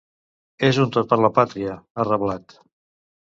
[0.69, 2.57] “És un tot per la pàtria”, ha reblat.